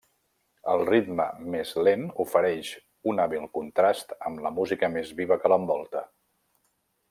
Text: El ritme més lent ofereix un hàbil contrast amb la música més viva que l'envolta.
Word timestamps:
El 0.71 0.79
ritme 0.87 1.27
més 1.55 1.73
lent 1.87 2.07
ofereix 2.23 2.71
un 3.13 3.23
hàbil 3.27 3.45
contrast 3.61 4.19
amb 4.31 4.43
la 4.47 4.53
música 4.59 4.91
més 4.99 5.15
viva 5.23 5.39
que 5.45 5.53
l'envolta. 5.55 6.07